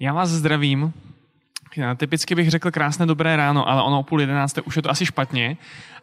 [0.00, 0.92] Já vás zdravím.
[1.96, 5.06] Typicky bych řekl krásné dobré ráno, ale ono o půl jedenácté už je to asi
[5.06, 5.56] špatně.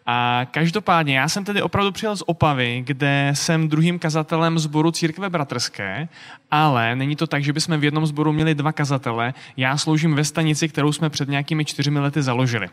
[0.06, 5.30] A každopádně, já jsem tedy opravdu přijel z Opavy, kde jsem druhým kazatelem sboru Církve
[5.30, 6.08] Bratrské,
[6.52, 9.34] ale není to tak, že bychom v jednom sboru měli dva kazatele.
[9.58, 12.70] Já sloužím ve stanici, kterou jsme před nějakými čtyřmi lety založili.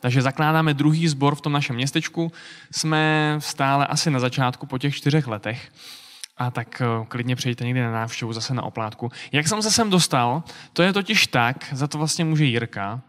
[0.00, 2.32] Takže zakládáme druhý sbor v tom našem městečku.
[2.70, 5.70] Jsme stále asi na začátku po těch čtyřech letech.
[6.40, 9.10] A tak eh, klidně přejďte někdy na návštěvu, zase na oplátku.
[9.32, 10.42] Jak jsem se sem dostal,
[10.72, 13.00] to je totiž tak, za to vlastně může Jirka.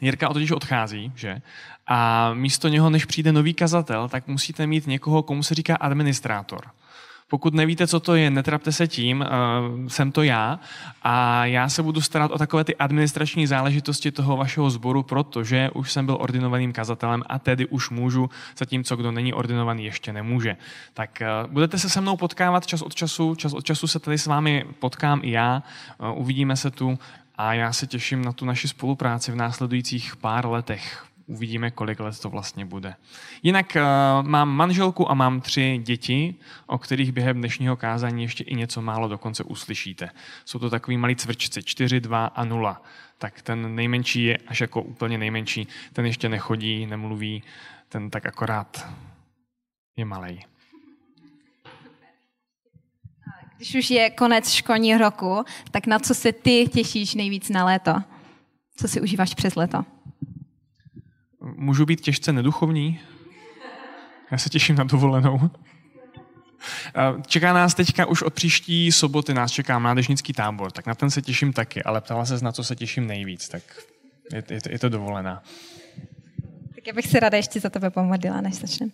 [0.00, 1.42] Jirka totiž odchází, že?
[1.86, 6.70] A místo něho, než přijde nový kazatel, tak musíte mít někoho, komu se říká administrátor.
[7.32, 10.60] Pokud nevíte, co to je, netrapte se tím, uh, jsem to já.
[11.02, 15.92] A já se budu starat o takové ty administrační záležitosti toho vašeho sboru, protože už
[15.92, 20.56] jsem byl ordinovaným kazatelem a tedy už můžu, zatímco kdo není ordinovaný, ještě nemůže.
[20.94, 24.18] Tak uh, budete se se mnou potkávat čas od času, čas od času se tady
[24.18, 25.62] s vámi potkám i já,
[25.98, 26.98] uh, uvidíme se tu
[27.38, 32.20] a já se těším na tu naši spolupráci v následujících pár letech uvidíme, kolik let
[32.20, 32.94] to vlastně bude.
[33.42, 36.34] Jinak uh, mám manželku a mám tři děti,
[36.66, 40.10] o kterých během dnešního kázání ještě i něco málo dokonce uslyšíte.
[40.44, 42.82] Jsou to takový malí cvrčci, 4, 2 a 0.
[43.18, 47.42] Tak ten nejmenší je až jako úplně nejmenší, ten ještě nechodí, nemluví,
[47.88, 48.88] ten tak akorát
[49.96, 50.44] je malý.
[53.56, 57.94] Když už je konec školního roku, tak na co se ty těšíš nejvíc na léto?
[58.76, 59.84] Co si užíváš přes léto?
[61.42, 63.00] Můžu být těžce neduchovní?
[64.30, 65.50] Já se těším na dovolenou.
[67.26, 71.22] Čeká nás teďka už od příští soboty, nás čeká mládežnický tábor, tak na ten se
[71.22, 73.62] těším taky, ale ptala se, na co se těším nejvíc, tak
[74.32, 75.42] je, je, je to dovolená.
[76.74, 78.92] Tak já bych se ráda ještě za tebe pomodlila, než začneme.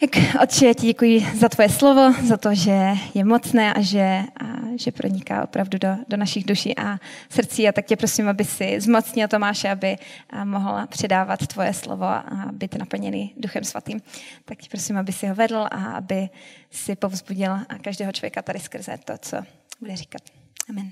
[0.00, 0.10] Tak,
[0.42, 4.44] Otče, já ti děkuji za tvoje slovo, za to, že je mocné a že, a
[4.76, 6.98] že proniká opravdu do, do našich duší a
[7.28, 7.68] srdcí.
[7.68, 9.96] A tak tě prosím, aby si zmocnil Tomáše, aby
[10.44, 14.00] mohl předávat tvoje slovo a být naplněný Duchem Svatým.
[14.44, 16.28] Tak tě prosím, aby si ho vedl a aby
[16.70, 19.36] si povzbudil každého člověka tady skrze to, co
[19.80, 20.22] bude říkat.
[20.68, 20.90] Amen.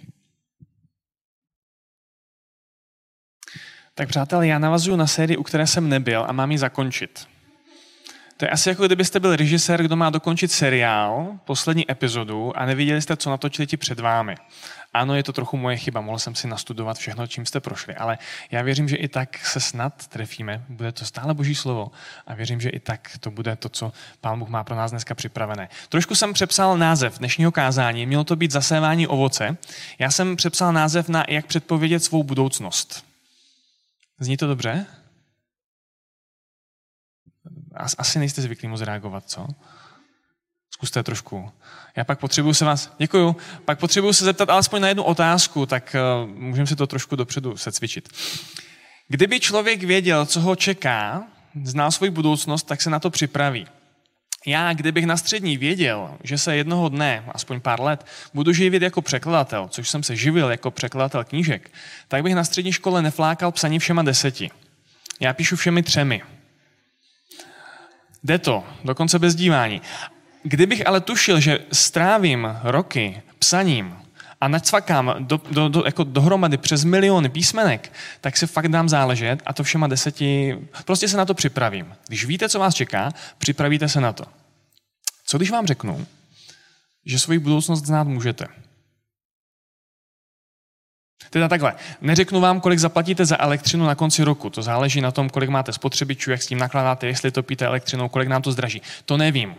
[3.94, 7.37] Tak přátelé, já navazuju na sérii, u které jsem nebyl a mám ji zakončit.
[8.38, 13.02] To je asi jako kdybyste byl režisér, kdo má dokončit seriál, poslední epizodu a neviděli
[13.02, 14.34] jste, co natočili ti před vámi.
[14.94, 18.18] Ano, je to trochu moje chyba, mohl jsem si nastudovat všechno, čím jste prošli, ale
[18.50, 21.90] já věřím, že i tak se snad trefíme, bude to stále boží slovo
[22.26, 25.14] a věřím, že i tak to bude to, co Pán Bůh má pro nás dneska
[25.14, 25.68] připravené.
[25.88, 29.56] Trošku jsem přepsal název dnešního kázání, mělo to být zasévání ovoce.
[29.98, 33.04] Já jsem přepsal název na jak předpovědět svou budoucnost.
[34.20, 34.86] Zní to dobře?
[37.98, 39.46] Asi nejste zvyklí moc reagovat, co?
[40.70, 41.50] Zkuste trošku.
[41.96, 45.96] Já pak potřebuju se vás, děkuju, pak potřebuju se zeptat alespoň na jednu otázku, tak
[46.24, 48.08] uh, můžeme si to trošku dopředu secvičit.
[49.08, 51.22] Kdyby člověk věděl, co ho čeká,
[51.64, 53.66] znal svoji budoucnost, tak se na to připraví.
[54.46, 59.02] Já, kdybych na střední věděl, že se jednoho dne, aspoň pár let, budu živit jako
[59.02, 61.70] překladatel, což jsem se živil jako překladatel knížek,
[62.08, 64.50] tak bych na střední škole neflákal psaní všema deseti.
[65.20, 66.22] Já píšu všemi třemi.
[68.24, 69.82] Jde to, dokonce bez dívání.
[70.42, 73.96] Kdybych ale tušil, že strávím roky psaním
[74.40, 79.42] a nacvakám do, do, do, jako dohromady přes miliony písmenek, tak se fakt dám záležet
[79.46, 81.94] a to všema deseti, prostě se na to připravím.
[82.08, 84.24] Když víte, co vás čeká, připravíte se na to.
[85.26, 86.06] Co když vám řeknu,
[87.06, 88.46] že svoji budoucnost znát můžete?
[91.30, 94.50] Teda takhle, neřeknu vám, kolik zaplatíte za elektřinu na konci roku.
[94.50, 98.08] To záleží na tom, kolik máte spotřebičů, jak s tím nakládáte, jestli to píte elektřinou,
[98.08, 98.82] kolik nám to zdraží.
[99.04, 99.54] To nevím.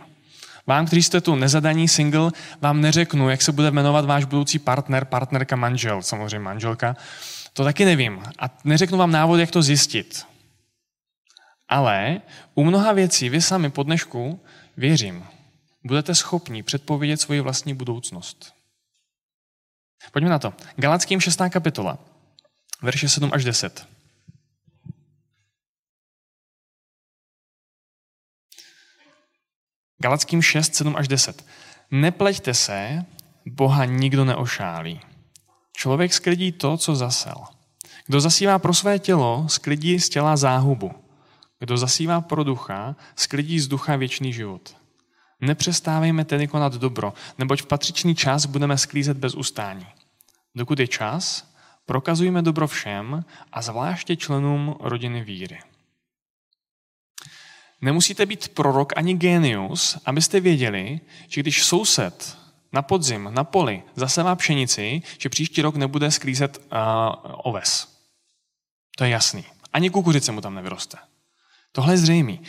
[0.66, 5.04] Vám, kteří jste tu nezadaní single, vám neřeknu, jak se bude jmenovat váš budoucí partner,
[5.04, 6.96] partnerka, manžel, samozřejmě manželka.
[7.52, 8.22] To taky nevím.
[8.38, 10.26] A neřeknu vám návod, jak to zjistit.
[11.68, 12.20] Ale
[12.54, 14.40] u mnoha věcí vy sami po dnešku,
[14.76, 15.24] věřím,
[15.84, 18.59] budete schopni předpovědět svoji vlastní budoucnost.
[20.12, 20.54] Pojďme na to.
[20.76, 21.38] Galackým 6.
[21.48, 21.98] kapitola,
[22.82, 23.86] verše 7 až 10.
[29.98, 31.44] Galackým 6, 7 až 10.
[31.90, 33.04] Nepleťte se,
[33.46, 35.00] Boha nikdo neošálí.
[35.72, 37.44] Člověk sklidí to, co zasel.
[38.06, 40.92] Kdo zasívá pro své tělo, sklidí z těla záhubu.
[41.58, 44.79] Kdo zasívá pro ducha, sklidí z ducha věčný život.
[45.40, 49.86] Nepřestávejme tedy konat dobro, neboť v patřičný čas budeme sklízet bez ustání.
[50.54, 51.54] Dokud je čas,
[51.86, 55.58] prokazujme dobro všem a zvláště členům rodiny víry.
[57.80, 62.38] Nemusíte být prorok ani genius, abyste věděli, že když soused
[62.72, 66.68] na podzim, na poli, zasevá pšenici, že příští rok nebude sklízet uh,
[67.22, 67.88] oves.
[68.96, 69.44] To je jasný.
[69.72, 70.96] Ani kukuřice mu tam nevyroste.
[71.72, 72.40] Tohle je zřejmý.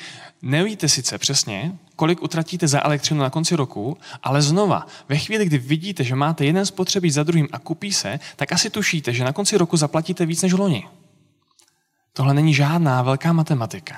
[0.41, 5.57] Nevíte sice přesně, kolik utratíte za elektřinu na konci roku, ale znova, ve chvíli, kdy
[5.57, 9.33] vidíte, že máte jeden spotřebí za druhým a kupí se, tak asi tušíte, že na
[9.33, 10.87] konci roku zaplatíte víc než loni.
[12.13, 13.97] Tohle není žádná velká matematika.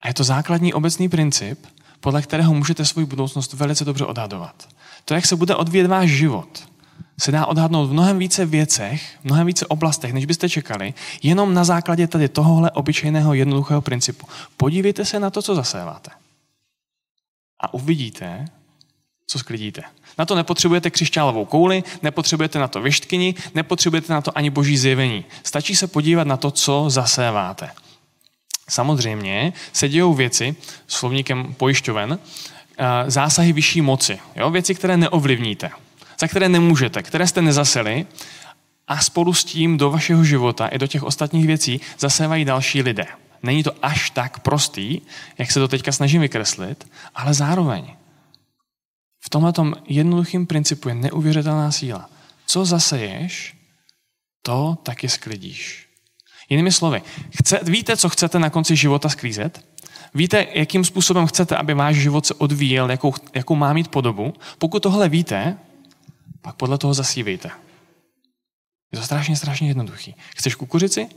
[0.00, 1.66] A je to základní obecný princip,
[2.00, 4.68] podle kterého můžete svou budoucnost velice dobře odhadovat.
[5.04, 6.68] To, jak se bude odvíjet váš život,
[7.18, 11.54] se dá odhadnout v mnohem více věcech, v mnohem více oblastech, než byste čekali, jenom
[11.54, 14.26] na základě tady tohohle obyčejného jednoduchého principu.
[14.56, 16.10] Podívejte se na to, co zaséváte.
[17.60, 18.44] A uvidíte,
[19.26, 19.82] co sklidíte.
[20.18, 25.24] Na to nepotřebujete křišťálovou kouli, nepotřebujete na to věštkyni, nepotřebujete na to ani boží zjevení.
[25.42, 27.70] Stačí se podívat na to, co zaséváte.
[28.68, 30.56] Samozřejmě se dějou věci,
[30.86, 32.18] slovníkem pojišťoven,
[32.78, 34.18] eh, zásahy vyšší moci.
[34.36, 34.50] Jo?
[34.50, 35.70] Věci, které neovlivníte,
[36.20, 38.06] za které nemůžete, které jste nezaseli
[38.88, 43.06] a spolu s tím do vašeho života i do těch ostatních věcí zasévají další lidé.
[43.42, 45.00] Není to až tak prostý,
[45.38, 47.96] jak se to teďka snažím vykreslit, ale zároveň
[49.24, 49.52] v tomhle
[49.86, 52.10] jednoduchém principu je neuvěřitelná síla.
[52.46, 53.54] Co zaseješ,
[54.42, 55.88] to taky sklidíš.
[56.48, 57.02] Jinými slovy,
[57.36, 59.64] chce, víte, co chcete na konci života sklízet?
[60.14, 64.34] Víte, jakým způsobem chcete, aby váš život se odvíjel, jakou, jakou má mít podobu?
[64.58, 65.58] Pokud tohle víte,
[66.42, 67.50] pak podle toho zasívejte.
[68.92, 70.14] Je to strašně, strašně jednoduchý.
[70.36, 71.08] Chceš kukuřici?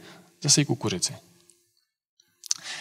[0.41, 1.13] Zasej kukuřici.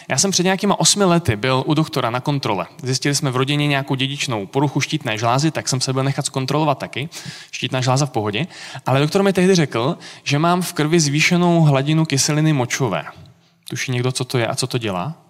[0.09, 2.65] Já jsem před nějakýma osmi lety byl u doktora na kontrole.
[2.83, 6.79] Zjistili jsme v rodině nějakou dědičnou poruchu štítné žlázy, tak jsem se byl nechat zkontrolovat
[6.79, 7.09] taky.
[7.51, 8.47] Štítná žláza v pohodě.
[8.85, 13.05] Ale doktor mi tehdy řekl, že mám v krvi zvýšenou hladinu kyseliny močové.
[13.69, 15.26] Tuší někdo, co to je a co to dělá?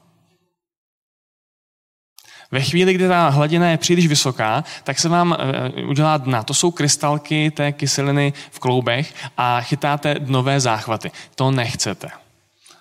[2.51, 6.43] Ve chvíli, kdy ta hladina je příliš vysoká, tak se vám eh, udělá dna.
[6.43, 11.11] To jsou krystalky té kyseliny v kloubech a chytáte dnové záchvaty.
[11.35, 12.07] To nechcete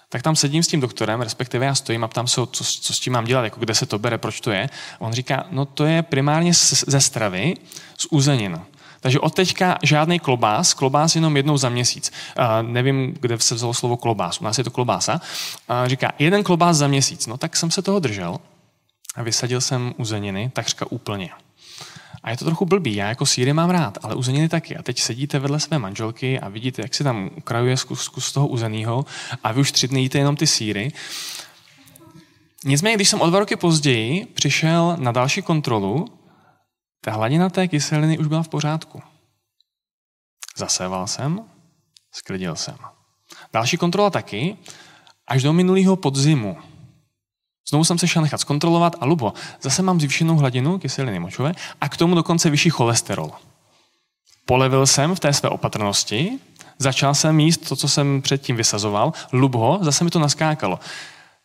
[0.08, 3.00] tak tam sedím s tím doktorem, respektive já stojím a ptám se, co, co s
[3.00, 4.70] tím mám dělat, jako kde se to bere, proč to je.
[4.98, 6.52] On říká, no to je primárně
[6.86, 7.54] ze stravy,
[7.98, 8.60] z uzenin.
[9.00, 12.12] Takže od teďka žádný klobás, klobás jenom jednou za měsíc.
[12.38, 15.20] Uh, nevím, kde se vzalo slovo klobás, u nás je to klobása.
[15.70, 17.26] Uh, říká, jeden klobás za měsíc.
[17.26, 18.38] No tak jsem se toho držel
[19.16, 21.30] a vysadil jsem uzeniny takřka úplně.
[22.22, 24.76] A je to trochu blbý, já jako síry mám rád, ale uzeniny taky.
[24.76, 28.48] A teď sedíte vedle své manželky a vidíte, jak si tam ukrajuje zkus, kus toho
[28.48, 29.04] uzeného
[29.44, 30.92] a vy už tři dny jíte jenom ty síry.
[32.64, 36.06] Nicméně, když jsem o dva roky později přišel na další kontrolu,
[37.00, 39.02] ta hladina té kyseliny už byla v pořádku.
[40.56, 41.44] Zaséval jsem,
[42.12, 42.76] sklidil jsem.
[43.52, 44.56] Další kontrola taky,
[45.26, 46.56] až do minulého podzimu.
[47.68, 49.32] Znovu jsem se šel nechat zkontrolovat a lubo,
[49.62, 53.30] zase mám zvýšenou hladinu kyseliny močové a k tomu dokonce vyšší cholesterol.
[54.44, 56.38] Polevil jsem v té své opatrnosti,
[56.78, 60.80] začal jsem jíst to, co jsem předtím vysazoval, lubho, zase mi to naskákalo.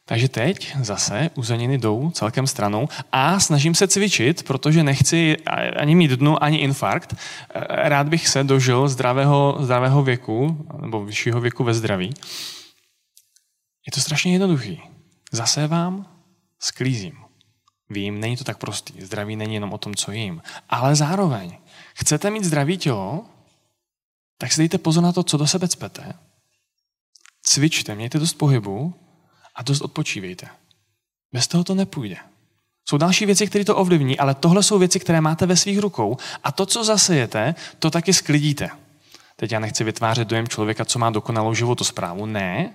[0.06, 5.38] Takže teď zase uzeniny jdou celkem stranou a snažím se cvičit, protože nechci
[5.80, 7.16] ani mít dnu, ani infarkt.
[7.70, 12.14] Rád bych se dožil zdravého, zdravého věku, nebo vyššího věku ve zdraví.
[13.88, 14.82] Je to strašně jednoduchý.
[15.32, 16.06] Zasévám,
[16.62, 17.14] sklízím.
[17.90, 19.02] Vím, není to tak prostý.
[19.02, 20.42] Zdraví není jenom o tom, co jím.
[20.70, 21.58] Ale zároveň,
[21.94, 23.26] chcete mít zdravý tělo,
[24.38, 26.14] tak si dejte pozor na to, co do sebe cpete.
[27.44, 28.94] Cvičte, mějte dost pohybu
[29.56, 30.48] a dost odpočívejte.
[31.34, 32.16] Bez toho to nepůjde.
[32.90, 36.18] Jsou další věci, které to ovlivní, ale tohle jsou věci, které máte ve svých rukou
[36.44, 38.70] a to, co zasejete, to taky sklidíte.
[39.36, 42.26] Teď já nechci vytvářet dojem člověka, co má dokonalou životosprávu.
[42.26, 42.74] Ne,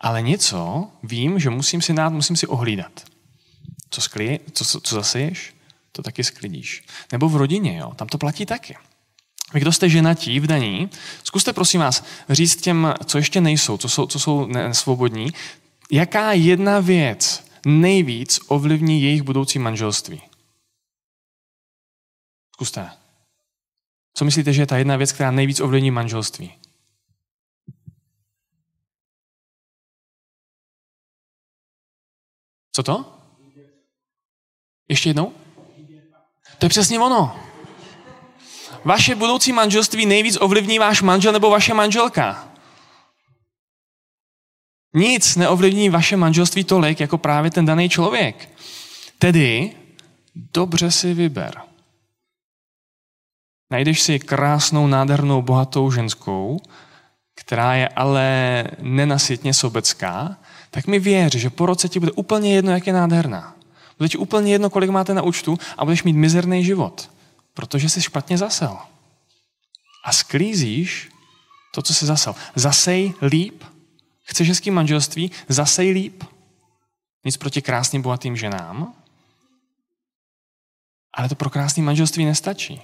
[0.00, 3.11] ale něco vím, že musím si dát, musím si ohlídat.
[3.92, 5.54] Co, skli, co, co zaseješ,
[5.92, 6.84] to taky sklidíš.
[7.12, 8.76] Nebo v rodině, jo, tam to platí taky.
[9.54, 10.90] Vy, kdo jste ženatí v daní,
[11.24, 15.32] zkuste prosím vás říct těm, co ještě nejsou, co jsou, co jsou svobodní,
[15.90, 20.22] jaká jedna věc nejvíc ovlivní jejich budoucí manželství.
[22.54, 22.90] Zkuste.
[24.14, 26.54] Co myslíte, že je ta jedna věc, která nejvíc ovlivní manželství?
[32.72, 33.21] Co to?
[34.88, 35.32] Ještě jednou?
[36.58, 37.36] To je přesně ono.
[38.84, 42.48] Vaše budoucí manželství nejvíc ovlivní váš manžel nebo vaše manželka.
[44.94, 48.48] Nic neovlivní vaše manželství tolik, jako právě ten daný člověk.
[49.18, 49.76] Tedy
[50.34, 51.62] dobře si vyber.
[53.70, 56.60] Najdeš si krásnou, nádhernou, bohatou ženskou,
[57.34, 60.36] která je ale nenasytně sobecká,
[60.70, 63.56] tak mi věř, že po roce ti bude úplně jedno, jak je nádherná.
[64.02, 67.10] Bude ti úplně jedno, kolik máte na účtu a budeš mít mizerný život.
[67.54, 68.78] Protože jsi špatně zasel.
[70.04, 71.10] A sklízíš
[71.74, 72.34] to, co jsi zasel.
[72.54, 73.64] Zasej líp.
[74.24, 75.30] Chceš hezký manželství?
[75.48, 76.24] Zasej líp.
[77.24, 78.94] Nic proti krásným bohatým ženám.
[81.14, 82.80] Ale to pro krásný manželství nestačí.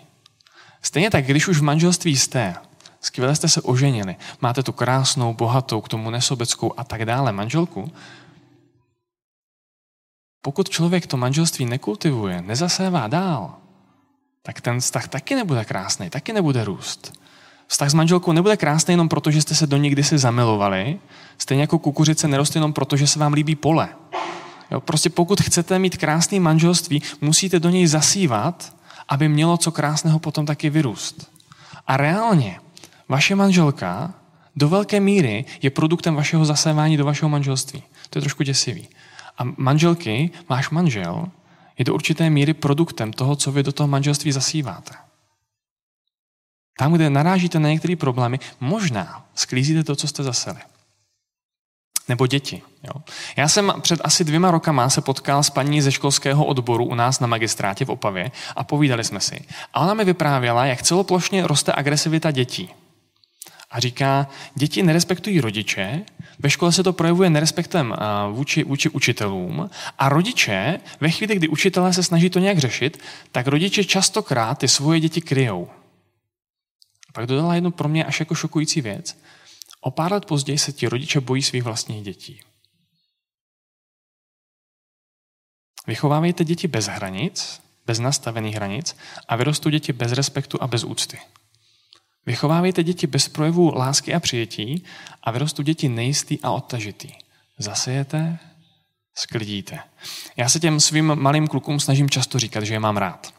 [0.83, 2.55] Stejně tak, když už v manželství jste,
[3.01, 7.93] skvěle jste se oženili, máte tu krásnou, bohatou, k tomu nesobeckou a tak dále manželku,
[10.43, 13.57] pokud člověk to manželství nekultivuje, nezasévá dál,
[14.43, 17.13] tak ten vztah taky nebude krásný, taky nebude růst.
[17.67, 20.99] Vztah s manželkou nebude krásný jenom proto, že jste se do ní kdysi zamilovali,
[21.39, 23.89] stejně jako kukuřice neroste jenom proto, že se vám líbí pole.
[24.71, 28.77] Jo, prostě pokud chcete mít krásný manželství, musíte do něj zasívat,
[29.09, 31.31] aby mělo co krásného potom taky vyrůst.
[31.87, 32.61] A reálně,
[33.09, 34.15] vaše manželka
[34.57, 37.83] do velké míry je produktem vašeho zasévání do vašeho manželství.
[38.11, 38.89] To je trošku děsivý.
[39.39, 41.29] A manželky, váš manžel,
[41.79, 44.95] je do určité míry produktem toho, co vy do toho manželství zasíváte.
[46.79, 50.59] Tam, kde narážíte na některé problémy, možná sklízíte to, co jste zaseli.
[52.09, 52.63] Nebo děti.
[52.83, 53.03] Jo.
[53.37, 57.21] Já jsem před asi dvěma rokama se potkal s paní ze školského odboru u nás
[57.21, 59.45] na magistrátě v Opavě a povídali jsme si.
[59.75, 62.71] A ona mi vyprávěla, jak celoplošně roste agresivita dětí.
[63.71, 66.05] A říká, děti nerespektují rodiče,
[66.39, 71.49] ve škole se to projevuje nerespektem eh, vůči, vůči učitelům a rodiče, ve chvíli, kdy
[71.49, 75.69] učitelé se snaží to nějak řešit, tak rodiče častokrát ty svoje děti kryjou.
[77.13, 79.19] Pak dodala jednu pro mě až jako šokující věc.
[79.81, 82.41] O pár let později se ti rodiče bojí svých vlastních dětí.
[85.87, 88.97] Vychovávejte děti bez hranic, bez nastavených hranic
[89.29, 91.19] a vyrostou děti bez respektu a bez úcty.
[92.29, 94.85] Vychovávejte děti bez projevu lásky a přijetí
[95.23, 97.09] a vyrostou děti nejistý a odtažitý.
[97.59, 98.39] Zasejete,
[99.15, 99.79] sklidíte.
[100.37, 103.35] Já se těm svým malým klukům snažím často říkat, že je mám rád.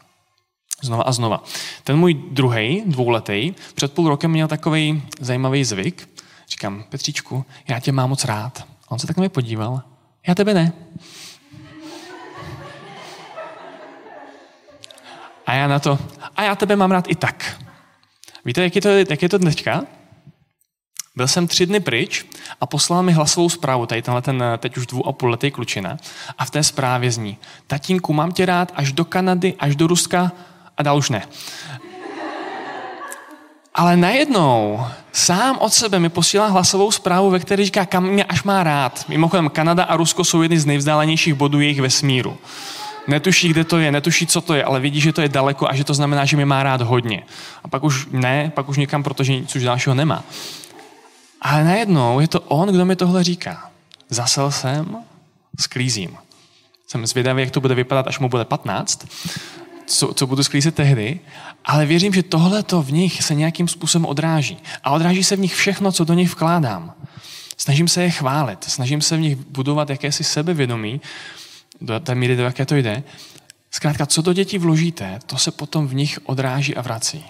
[0.82, 1.44] Znova a znova.
[1.84, 6.08] Ten můj druhý, dvouletý, před půl rokem měl takový zajímavý zvyk.
[6.48, 8.66] Říkám, Petříčku, já tě mám moc rád.
[8.88, 9.82] On se tak na mě podíval.
[10.26, 10.72] Já tebe ne.
[15.46, 15.98] A já na to,
[16.36, 17.69] a já tebe mám rád i tak.
[18.44, 19.82] Víte, jak je to, jak je to teďka?
[21.16, 22.26] Byl jsem tři dny pryč
[22.60, 25.96] a poslal mi hlasovou zprávu, tady tenhle ten teď už dvou a půl letý klučina.
[26.38, 30.32] A v té zprávě zní, tatínku, mám tě rád až do Kanady, až do Ruska
[30.76, 31.22] a dál už ne.
[33.74, 38.42] Ale najednou sám od sebe mi posílá hlasovou zprávu, ve které říká, kam mě až
[38.42, 39.08] má rád.
[39.08, 42.38] Mimochodem, Kanada a Rusko jsou jedny z nejvzdálenějších bodů jejich vesmíru
[43.06, 45.74] netuší, kde to je, netuší, co to je, ale vidí, že to je daleko a
[45.74, 47.22] že to znamená, že mě má rád hodně.
[47.64, 50.24] A pak už ne, pak už někam, protože nic už dalšího nemá.
[51.42, 53.70] Ale najednou je to on, kdo mi tohle říká.
[54.08, 54.96] Zasel jsem,
[55.60, 56.16] sklízím.
[56.86, 59.06] Jsem zvědavý, jak to bude vypadat, až mu bude 15,
[59.86, 61.20] co, co budu sklízet tehdy,
[61.64, 64.58] ale věřím, že tohle to v nich se nějakým způsobem odráží.
[64.84, 66.92] A odráží se v nich všechno, co do nich vkládám.
[67.56, 71.00] Snažím se je chválit, snažím se v nich budovat jakési sebevědomí,
[71.80, 73.02] do té míry, do jaké to jde.
[73.70, 77.24] Zkrátka, co do dětí vložíte, to se potom v nich odráží a vrací.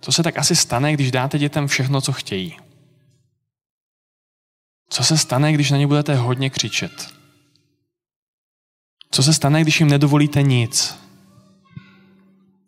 [0.00, 2.56] To se tak asi stane, když dáte dětem všechno, co chtějí.
[4.88, 7.08] Co se stane, když na ně budete hodně křičet?
[9.10, 10.98] Co se stane, když jim nedovolíte nic?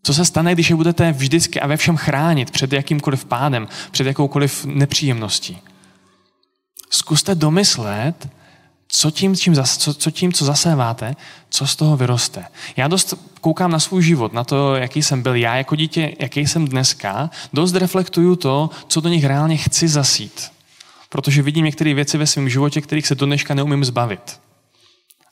[0.03, 4.07] Co se stane, když je budete vždycky a ve všem chránit před jakýmkoliv pádem, před
[4.07, 5.59] jakoukoliv nepříjemností?
[6.91, 8.29] Zkuste domyslet,
[8.97, 11.17] co tím, čím, co, co tím, co zaséváte,
[11.51, 12.45] co z toho vyroste.
[12.77, 16.47] Já dost koukám na svůj život, na to, jaký jsem byl já jako dítě, jaký
[16.47, 20.53] jsem dneska, dost reflektuju to, co do nich reálně chci zasít.
[21.09, 24.41] Protože vidím některé věci ve svém životě, kterých se do dneška neumím zbavit.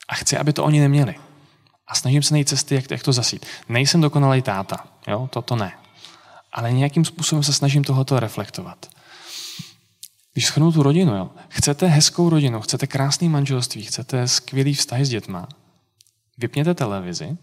[0.07, 1.15] A chci, aby to oni neměli.
[1.87, 3.45] A snažím se najít cesty, jak, jak to zasít.
[3.69, 4.77] Nejsem dokonalý táta,
[5.07, 5.71] jo, toto ne.
[6.53, 8.92] Ale nějakým způsobem se snažím tohoto reflektovat.
[10.33, 15.09] Když schrnu tu rodinu, jo, chcete hezkou rodinu, chcete krásný manželství, chcete skvělý vztahy s
[15.09, 15.47] dětma,
[16.37, 17.37] vypněte televizi,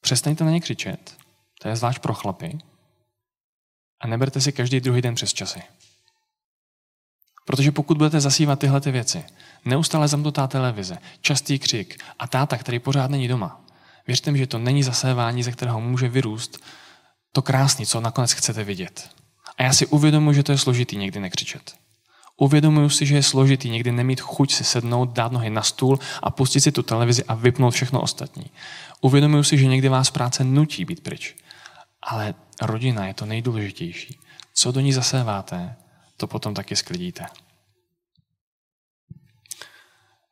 [0.00, 1.16] přestaňte na ně křičet,
[1.62, 2.58] to je zvlášť pro chlapy,
[4.00, 5.62] a neberte si každý druhý den přes časy.
[7.46, 9.24] Protože pokud budete zasívat tyhle ty věci,
[9.64, 13.64] neustále zamknutá televize, častý křik a táta, který pořád není doma,
[14.06, 16.58] věřte mi, že to není zasévání, ze kterého může vyrůst
[17.32, 19.10] to krásné, co nakonec chcete vidět.
[19.58, 21.74] A já si uvědomuji, že to je složitý někdy nekřičet.
[22.36, 26.30] Uvědomuji si, že je složitý někdy nemít chuť si sednout, dát nohy na stůl a
[26.30, 28.44] pustit si tu televizi a vypnout všechno ostatní.
[29.00, 31.34] Uvědomuji si, že někdy vás práce nutí být pryč.
[32.02, 34.18] Ale rodina je to nejdůležitější.
[34.54, 35.76] Co do ní zaséváte,
[36.16, 37.26] to potom taky sklidíte.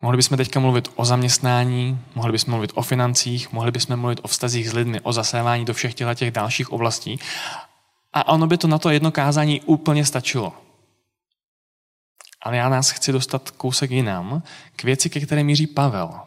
[0.02, 4.28] Mohli bychom teďka mluvit o zaměstnání, mohli bychom mluvit o financích, mohli bychom mluvit o
[4.28, 7.18] vztazích s lidmi, o zasévání do všech těch dalších oblastí.
[8.14, 10.52] A ono by to na to jedno kázání úplně stačilo.
[12.42, 14.42] Ale já nás chci dostat kousek jinam,
[14.76, 16.20] k věci, ke které míří Pavel.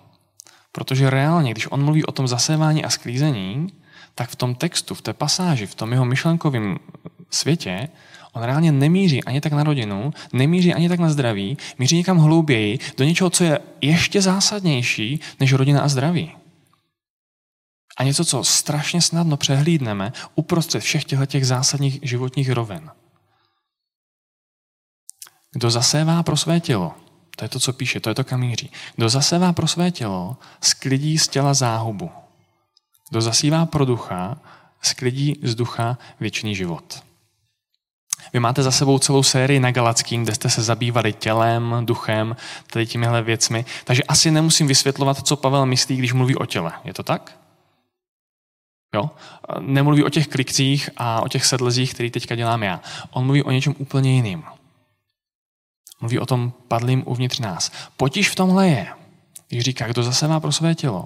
[0.71, 3.73] Protože reálně, když on mluví o tom zasévání a sklízení,
[4.15, 6.77] tak v tom textu, v té pasáži, v tom jeho myšlenkovém
[7.29, 7.89] světě,
[8.33, 12.79] on reálně nemíří ani tak na rodinu, nemíří ani tak na zdraví, míří někam hlouběji
[12.97, 16.31] do něčeho, co je ještě zásadnější než rodina a zdraví.
[17.97, 22.89] A něco, co strašně snadno přehlídneme uprostřed všech těchto zásadních životních rovin.
[25.51, 26.95] Kdo zasévá pro své tělo,
[27.35, 28.71] to je to, co píše, to je to, kam míří.
[28.95, 32.11] Kdo zasévá pro své tělo, sklidí z těla záhubu.
[33.09, 34.37] Kdo zasívá pro ducha,
[34.81, 37.03] sklidí z ducha věčný život.
[38.33, 42.35] Vy máte za sebou celou sérii na Galackým, kde jste se zabývali tělem, duchem,
[42.71, 43.65] tady těmihle věcmi.
[43.83, 46.71] Takže asi nemusím vysvětlovat, co Pavel myslí, když mluví o těle.
[46.83, 47.46] Je to tak?
[48.93, 49.09] Jo?
[49.59, 52.81] Nemluví o těch klikcích a o těch sedlezích, který teďka dělám já.
[53.11, 54.43] On mluví o něčem úplně jiným.
[56.01, 57.71] Mluví o tom padlým uvnitř nás.
[57.97, 58.87] Potíž v tomhle je,
[59.49, 61.05] když říká, kdo zase má pro své tělo.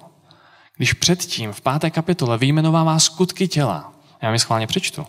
[0.76, 5.06] Když předtím v páté kapitole vyjmenovává skutky těla, já mi schválně přečtu,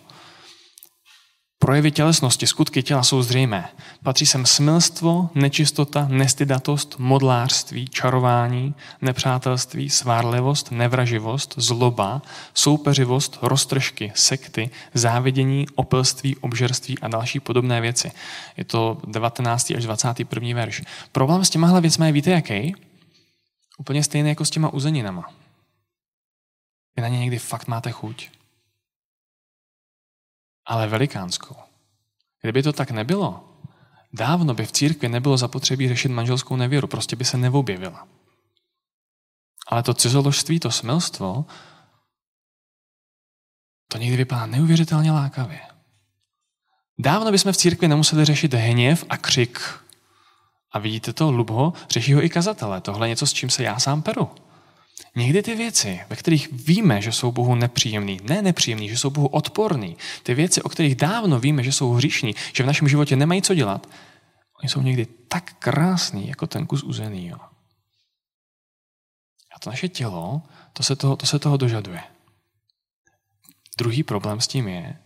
[1.64, 3.68] Projevy tělesnosti, skutky těla jsou zřejmé.
[4.02, 12.22] Patří sem smilstvo, nečistota, nestydatost, modlářství, čarování, nepřátelství, svárlivost, nevraživost, zloba,
[12.54, 18.12] soupeřivost, roztržky, sekty, závidění, opelství, obžerství a další podobné věci.
[18.56, 19.70] Je to 19.
[19.76, 20.54] až 21.
[20.54, 20.82] verš.
[21.12, 22.74] Problém s těmahle věcmi je, víte jaký?
[23.78, 25.28] Úplně stejný jako s těma uzeninama.
[26.96, 28.28] Vy na ně někdy fakt máte chuť
[30.66, 31.56] ale velikánskou.
[32.40, 33.58] Kdyby to tak nebylo,
[34.12, 38.08] dávno by v církvi nebylo zapotřebí řešit manželskou nevěru, prostě by se neobjevila.
[39.68, 41.44] Ale to cizoložství, to smilstvo,
[43.88, 45.60] to někdy vypadá neuvěřitelně lákavě.
[46.98, 49.60] Dávno bychom v církvi nemuseli řešit hněv a křik.
[50.72, 52.80] A vidíte to, Lubho, řeší ho i kazatelé.
[52.80, 54.30] Tohle je něco, s čím se já sám peru.
[55.16, 59.26] Někdy ty věci, ve kterých víme, že jsou Bohu nepříjemný, ne nepříjemný, že jsou Bohu
[59.26, 63.42] odporný, ty věci, o kterých dávno víme, že jsou hříšní, že v našem životě nemají
[63.42, 63.86] co dělat,
[64.62, 67.26] oni jsou někdy tak krásný, jako ten kus uzený.
[67.26, 67.38] Jo.
[69.54, 72.02] A to naše tělo, to se toho, to se toho dožaduje.
[73.78, 74.98] Druhý problém s tím je,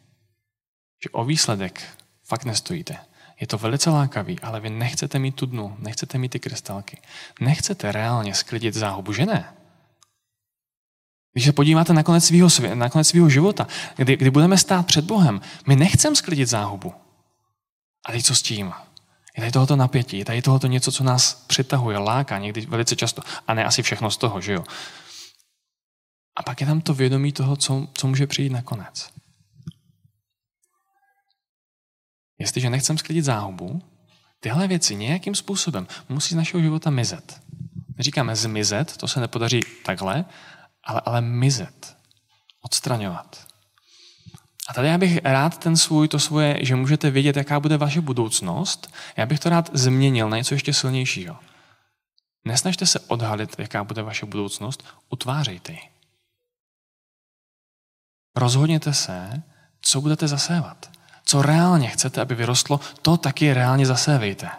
[1.03, 1.83] že o výsledek
[2.25, 2.99] fakt nestojíte.
[3.41, 7.01] Je to velice lákavý, ale vy nechcete mít tu dnu, nechcete mít ty krystalky.
[7.41, 9.55] Nechcete reálně sklidit záhubu, že ne?
[11.39, 15.05] Když se podíváte na konec svého, na konec svého života, kdy, kdy budeme stát před
[15.05, 16.95] Bohem, my nechceme sklidit záhubu.
[18.07, 18.73] A teď co s tím?
[19.37, 23.23] Je tady tohoto napětí, je tady tohoto něco, co nás přitahuje, láká někdy velice často.
[23.47, 24.65] A ne asi všechno z toho, že jo?
[26.37, 29.11] A pak je tam to vědomí toho, co, co může přijít nakonec.
[32.39, 33.83] Jestliže nechcem sklidit záhubu,
[34.41, 37.41] tyhle věci nějakým způsobem musí z našeho života mizet.
[37.99, 40.25] Říkáme zmizet, to se nepodaří takhle,
[40.89, 41.97] ale, ale mizet,
[42.63, 43.47] odstraňovat.
[44.69, 48.01] A tady já bych rád ten svůj, to svoje, že můžete vědět, jaká bude vaše
[48.01, 51.37] budoucnost, já bych to rád změnil na něco ještě silnějšího.
[52.45, 55.81] Nesnažte se odhalit, jaká bude vaše budoucnost, utvářejte ji.
[58.37, 59.43] Rozhodněte se,
[59.81, 60.91] co budete zasévat.
[61.25, 64.51] Co reálně chcete, aby vyrostlo, to taky reálně zasévejte.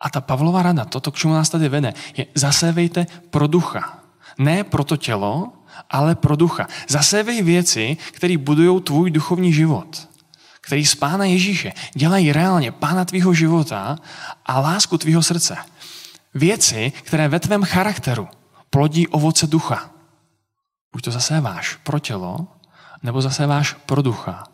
[0.00, 3.99] A ta Pavlova rada, toto, k čemu nás tady vede, je zasévejte pro ducha.
[4.40, 5.52] Ne pro to tělo,
[5.90, 6.66] ale pro ducha.
[6.88, 10.08] Zasévej věci, které budují tvůj duchovní život.
[10.60, 13.98] Který z Pána Ježíše dělají reálně Pána tvýho života
[14.46, 15.56] a lásku tvýho srdce.
[16.34, 18.28] Věci, které ve tvém charakteru
[18.70, 19.90] plodí ovoce ducha.
[20.92, 22.48] Buď to zaséváš pro tělo,
[23.02, 24.44] nebo zaséváš pro ducha.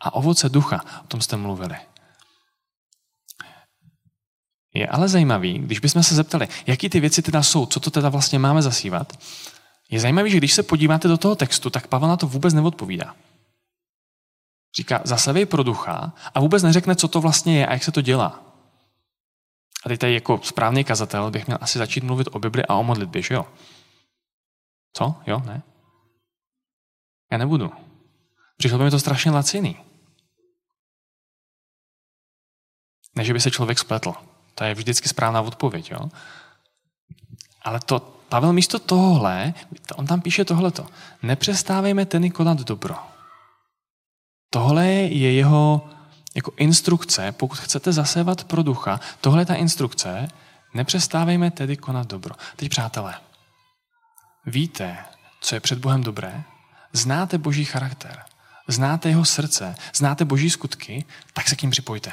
[0.00, 1.76] A ovoce ducha, o tom jste mluvili.
[4.74, 8.08] Je ale zajímavý, když bychom se zeptali, jaký ty věci teda jsou, co to teda
[8.08, 9.12] vlastně máme zasívat,
[9.90, 13.14] je zajímavý, že když se podíváte do toho textu, tak Pavel na to vůbec neodpovídá.
[14.76, 18.00] Říká, zasevej pro ducha a vůbec neřekne, co to vlastně je a jak se to
[18.00, 18.44] dělá.
[19.84, 22.82] A teď tady jako správný kazatel bych měl asi začít mluvit o Bibli a o
[22.82, 23.46] modlitbě, že jo?
[24.92, 25.14] Co?
[25.26, 25.42] Jo?
[25.46, 25.62] Ne?
[27.32, 27.72] Já nebudu.
[28.56, 29.76] Přišlo by mi to strašně laciný.
[33.14, 34.14] Ne, že by se člověk spletl.
[34.54, 35.90] To je vždycky správná odpověď.
[35.90, 36.08] Jo?
[37.62, 39.54] Ale to, Pavel místo tohle,
[39.94, 40.86] on tam píše tohleto.
[41.22, 42.96] Nepřestávejme tedy konat dobro.
[44.50, 45.88] Tohle je jeho
[46.34, 50.28] jako instrukce, pokud chcete zasévat pro ducha, tohle je ta instrukce,
[50.74, 52.34] Nepřestávejme tedy konat dobro.
[52.56, 53.14] Teď, přátelé,
[54.46, 54.98] víte,
[55.40, 56.42] co je před Bohem dobré?
[56.92, 58.22] Znáte Boží charakter,
[58.68, 62.12] znáte jeho srdce, znáte Boží skutky, tak se k ním připojte.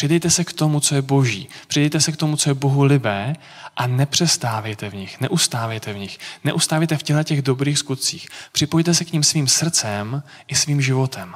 [0.00, 1.48] Přidejte se k tomu, co je boží.
[1.66, 3.36] Přidejte se k tomu, co je Bohu libé
[3.76, 6.18] a nepřestávejte v nich, neustávejte v nich.
[6.44, 8.28] Neustávejte v těle těch dobrých skutcích.
[8.52, 11.34] Připojte se k ním svým srdcem i svým životem.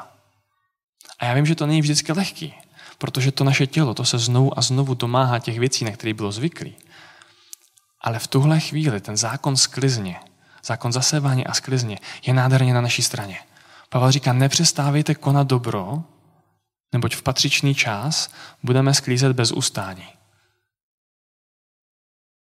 [1.19, 2.55] A já vím, že to není vždycky lehký,
[2.99, 6.33] protože to naše tělo, to se znovu a znovu domáhá těch věcí, na které bylo
[6.33, 6.75] zvyklý.
[8.01, 10.17] Ale v tuhle chvíli ten zákon sklizně,
[10.65, 13.39] zákon zasévání a sklizně je nádherně na naší straně.
[13.89, 16.03] Pavel říká, nepřestávejte konat dobro,
[16.93, 18.31] neboť v patřičný čas
[18.63, 20.07] budeme sklízet bez ustání.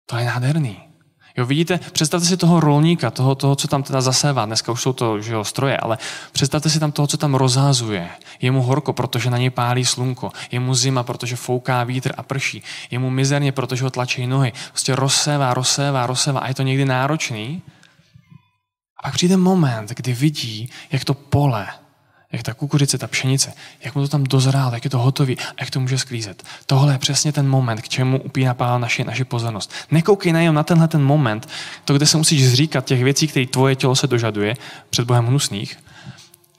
[0.07, 0.93] To je nádherný.
[1.37, 4.45] Jo, vidíte, představte si toho rolníka, toho, toho, co tam teda zasévá.
[4.45, 5.99] Dneska už jsou to že jo, stroje, ale
[6.33, 8.09] představte si tam toho, co tam rozházuje.
[8.41, 10.33] Je mu horko, protože na něj pálí slunko.
[10.51, 12.63] Je mu zima, protože fouká vítr a prší.
[12.91, 14.53] Je mu mizerně, protože ho tlačí nohy.
[14.69, 17.63] Prostě rozsévá, rozsévá, rozsévá a je to někdy náročný.
[18.99, 21.69] A pak přijde moment, kdy vidí, jak to pole
[22.33, 23.53] jak ta kukuřice, ta pšenice,
[23.85, 26.43] jak mu to tam dozrálo, jak je to hotový a jak to může sklízet.
[26.67, 29.73] Tohle je přesně ten moment, k čemu upíná Pána naši, naši pozornost.
[29.91, 31.49] Nekoukej nejenom na tenhle ten moment,
[31.85, 34.57] to, kde se musíš zříkat těch věcí, které tvoje tělo se dožaduje
[34.91, 35.79] před Bohem hnusných.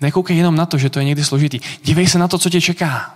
[0.02, 1.60] Nekoukej jenom na to, že to je někdy složitý.
[1.84, 3.16] Dívej se na to, co tě čeká.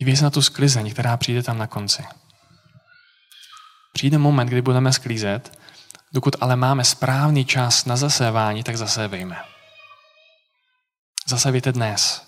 [0.00, 2.02] Dívej se na tu sklizeň, která přijde tam na konci.
[3.92, 5.58] Přijde moment, kdy budeme sklízet,
[6.12, 9.53] dokud ale máme správný čas na zasévání, tak zasévejme.
[11.26, 12.22] Zasavíte dnes.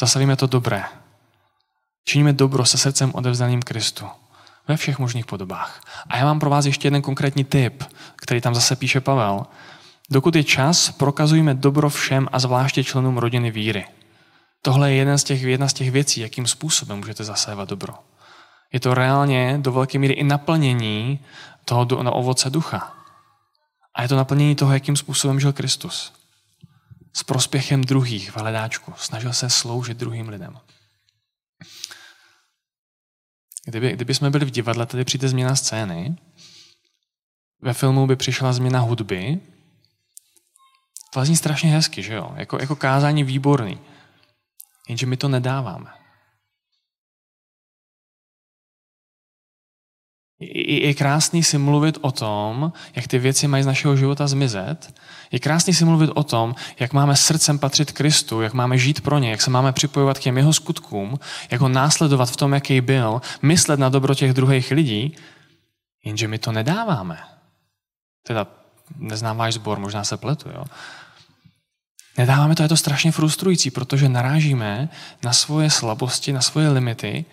[0.00, 0.84] Zasavíme to dobré.
[2.04, 4.06] Činíme dobro se srdcem odevzdaným Kristu.
[4.68, 5.80] Ve všech možných podobách.
[6.06, 7.84] A já mám pro vás ještě jeden konkrétní tip,
[8.16, 9.46] který tam zase píše Pavel.
[10.10, 13.84] Dokud je čas, prokazujeme dobro všem a zvláště členům rodiny víry.
[14.62, 17.94] Tohle je jeden z těch, jedna z těch věcí, jakým způsobem můžete zasévat dobro.
[18.72, 21.20] Je to reálně do velké míry i naplnění
[21.64, 22.96] toho na ovoce ducha.
[23.94, 26.21] A je to naplnění toho, jakým způsobem žil Kristus
[27.12, 28.94] s prospěchem druhých v hledáčku.
[28.96, 30.58] Snažil se sloužit druhým lidem.
[33.64, 36.16] Kdyby, kdyby jsme byli v divadle, tady přijde změna scény,
[37.60, 39.40] ve filmu by přišla změna hudby,
[41.14, 42.32] to zní strašně hezky, že jo?
[42.36, 43.80] Jako, jako kázání výborný.
[44.88, 46.01] Jenže my to nedáváme.
[50.66, 54.94] Je krásný si mluvit o tom, jak ty věci mají z našeho života zmizet.
[55.32, 59.18] Je krásný si mluvit o tom, jak máme srdcem patřit Kristu, jak máme žít pro
[59.18, 61.18] ně, jak se máme připojovat k těm jeho skutkům,
[61.50, 65.16] jak ho následovat v tom, jaký byl, myslet na dobro těch druhých lidí,
[66.04, 67.18] jenže my to nedáváme.
[68.26, 68.46] Teda
[68.96, 70.64] neznám váš sbor, možná se pletu, jo.
[72.18, 74.88] Nedáváme to, je to strašně frustrující, protože narážíme
[75.24, 77.24] na svoje slabosti, na svoje limity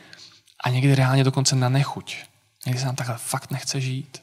[0.63, 2.28] a někdy reálně dokonce na nechuť.
[2.65, 4.21] Někdy se nám takhle fakt nechce žít.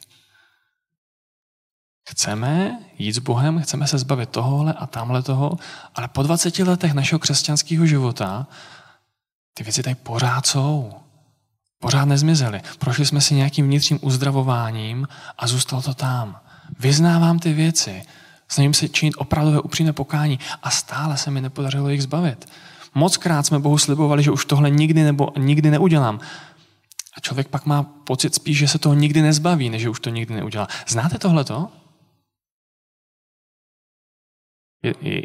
[2.08, 5.58] Chceme jít s Bohem, chceme se zbavit tohohle a tamhle toho,
[5.94, 8.46] ale po 20 letech našeho křesťanského života
[9.58, 10.92] ty věci tady pořád jsou.
[11.78, 12.60] Pořád nezmizely.
[12.78, 16.40] Prošli jsme si nějakým vnitřním uzdravováním a zůstalo to tam.
[16.78, 18.02] Vyznávám ty věci,
[18.48, 22.48] snažím se činit opravdové upřímné pokání a stále se mi nepodařilo jich zbavit.
[22.94, 26.20] Mockrát jsme Bohu slibovali, že už tohle nikdy nebo nikdy neudělám.
[27.16, 30.10] A člověk pak má pocit spíš, že se toho nikdy nezbaví, než že už to
[30.10, 30.68] nikdy neudělá.
[30.88, 31.68] Znáte tohleto?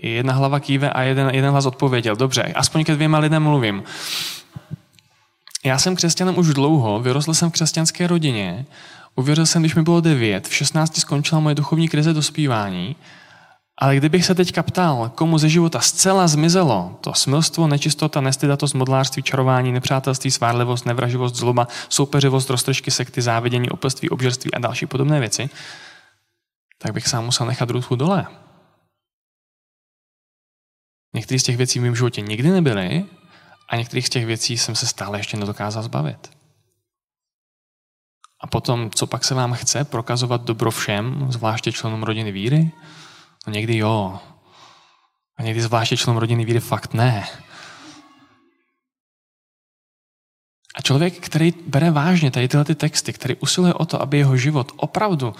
[0.04, 2.16] Jedna hlava kýve a jeden, jeden hlas odpověděl.
[2.16, 3.84] Dobře, aspoň ke dvěma lidem mluvím.
[5.64, 8.66] Já jsem křesťanem už dlouho, vyrostl jsem v křesťanské rodině,
[9.16, 12.96] uvěřil jsem, když mi bylo devět, v 16 skončila moje duchovní krize dospívání
[13.82, 19.24] ale kdybych se teďka ptal, komu ze života zcela zmizelo to smilstvo, nečistota, nestydatost, modlářství,
[19.24, 25.50] čarování, nepřátelství, svárlivost, nevraživost, zloba, soupeřivost, roztržky, sekty, závidění, opelství, obžerství a další podobné věci,
[26.78, 28.28] tak bych sám musel nechat ruku dole.
[31.16, 33.06] Některé z těch věcí v mém životě nikdy nebyly
[33.70, 36.32] a některých z těch věcí jsem se stále ještě nedokázal zbavit.
[38.40, 42.72] A potom, co pak se vám chce, prokazovat dobro všem, zvláště členům rodiny víry?
[43.48, 44.20] No někdy jo.
[45.38, 47.28] A někdy zvláště člen rodiny víry fakt ne.
[50.76, 54.38] A člověk, který bere vážně tady tyhle ty texty, který usiluje o to, aby jeho
[54.38, 55.36] život opravdu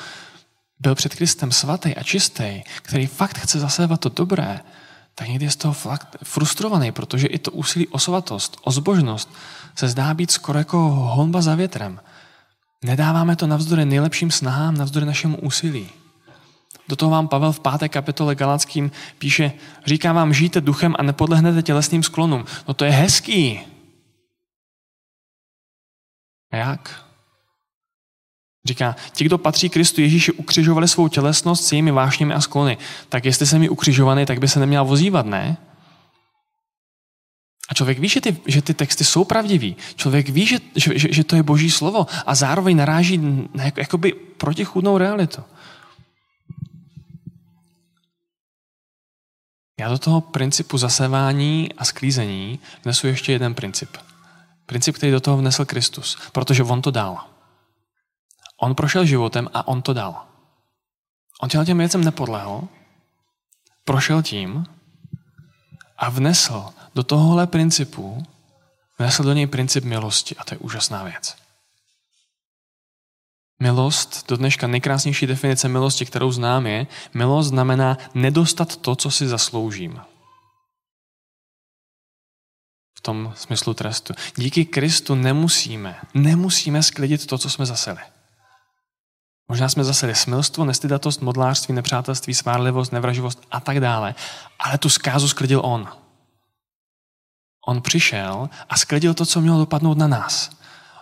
[0.80, 4.60] byl před Kristem svatý a čistý, který fakt chce zasévat to dobré,
[5.16, 9.34] tak někdy je z toho fakt frustrovaný, protože i to úsilí o svatost, o zbožnost
[9.76, 12.00] se zdá být skoro jako honba za větrem.
[12.84, 15.90] Nedáváme to navzdory nejlepším snahám, navzdory našemu úsilí.
[16.88, 19.52] Do toho vám Pavel v páté kapitole Galackým píše,
[19.86, 22.46] říká vám, žijte duchem a nepodlehnete tělesným sklonům.
[22.68, 23.60] No to je hezký.
[26.52, 27.06] Jak?
[28.66, 32.78] Říká, ti, kdo patří Kristu Ježíši, ukřižovali svou tělesnost s jejími vášněmi a sklony.
[33.10, 35.58] Tak jestli jsem mi ukřižovaný, tak by se neměl vozívat, ne?
[37.70, 39.76] A člověk ví, že ty, že ty texty jsou pravdivý.
[39.96, 43.18] Člověk ví, že, že, že to je boží slovo a zároveň naráží
[43.54, 45.42] na jak, jakoby protichůdnou realitu.
[49.82, 53.98] Já do toho principu zasévání a sklízení vnesu ještě jeden princip.
[54.66, 57.18] Princip, který do toho vnesl Kristus, protože on to dal.
[58.58, 60.26] On prošel životem a on to dal.
[61.42, 62.68] On těm věcem nepodlehl,
[63.86, 64.66] prošel tím
[65.98, 66.66] a vnesl
[66.96, 68.26] do tohohle principu,
[69.00, 71.36] vnesl do něj princip milosti a to je úžasná věc.
[73.62, 79.28] Milost, do dneška nejkrásnější definice milosti, kterou znám, je, milost znamená nedostat to, co si
[79.28, 80.02] zasloužím.
[82.98, 84.14] V tom smyslu trestu.
[84.36, 88.00] Díky Kristu nemusíme, nemusíme sklidit to, co jsme zaseli.
[89.48, 94.16] Možná jsme zaseli smilstvo, nestydatost, modlářství, nepřátelství, svárlivost, nevraživost a tak dále.
[94.60, 95.88] Ale tu zkázu sklidil on.
[97.68, 100.61] On přišel a sklidil to, co mělo dopadnout na nás.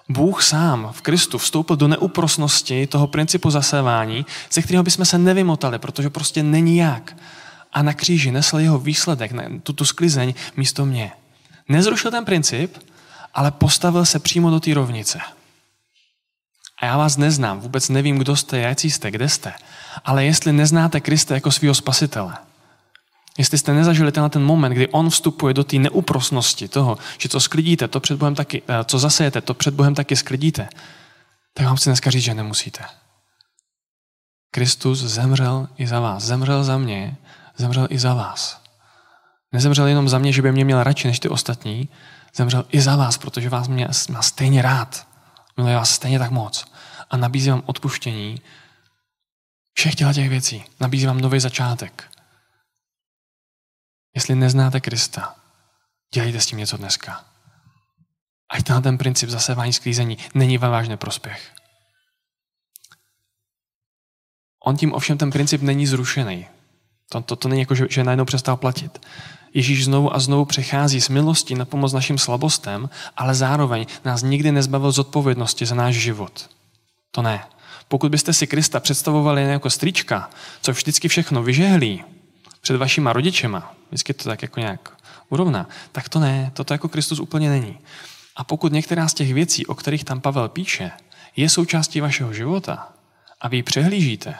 [0.09, 5.79] Bůh sám v Kristu vstoupil do neúprosnosti toho principu zasévání, ze kterého bychom se nevymotali,
[5.79, 7.15] protože prostě není jak.
[7.73, 9.31] A na kříži nesl jeho výsledek,
[9.63, 11.11] tuto sklizeň místo mě.
[11.69, 12.77] Nezrušil ten princip,
[13.33, 15.19] ale postavil se přímo do té rovnice.
[16.81, 19.53] A já vás neznám, vůbec nevím, kdo jste, jaký jste, kde jste.
[20.05, 22.37] Ale jestli neznáte Krista jako svého spasitele,
[23.39, 27.39] jestli jste nezažili tenhle ten moment, kdy on vstupuje do té neúprosnosti toho, že co
[27.39, 30.69] sklidíte, to před Bohem taky, eh, co zasejete, to před Bohem taky sklidíte,
[31.53, 32.83] tak vám chci dneska říct, že nemusíte.
[34.51, 36.23] Kristus zemřel i za vás.
[36.23, 37.17] Zemřel za mě,
[37.57, 38.61] zemřel i za vás.
[39.51, 41.89] Nezemřel jenom za mě, že by mě měl radši než ty ostatní,
[42.35, 45.07] zemřel i za vás, protože vás mě, má stejně rád.
[45.57, 46.65] Miluje vás stejně tak moc.
[47.09, 48.41] A nabízí vám odpuštění
[49.73, 50.63] všech těch věcí.
[50.79, 52.18] Nabízí vám nový začátek.
[54.15, 55.35] Jestli neznáte Krista,
[56.13, 57.25] dělejte s tím něco dneska.
[58.49, 61.51] Ať tenhle ten princip zasevání sklízení není ve váš neprospěch.
[64.65, 66.47] On tím ovšem ten princip není zrušený.
[67.09, 69.05] To, to, to není jako, že, že najednou přestal platit.
[69.53, 74.51] Ježíš znovu a znovu přechází s milostí na pomoc našim slabostem, ale zároveň nás nikdy
[74.51, 76.49] nezbavil z odpovědnosti za náš život.
[77.11, 77.43] To ne.
[77.87, 80.29] Pokud byste si Krista představovali jako strička,
[80.61, 82.03] co vždycky všechno vyžehlí
[82.61, 84.97] před vašima rodičema, vždycky to tak jako nějak
[85.29, 87.77] urovná, tak to ne, toto jako Kristus úplně není.
[88.35, 90.91] A pokud některá z těch věcí, o kterých tam Pavel píše,
[91.35, 92.93] je součástí vašeho života
[93.41, 94.35] a vy ji přehlížíte,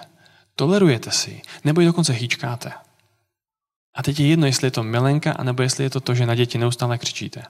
[0.55, 2.71] tolerujete si, nebo ji dokonce hýčkáte,
[3.95, 6.35] a teď je jedno, jestli je to milenka, anebo jestli je to to, že na
[6.35, 7.43] děti neustále křičíte.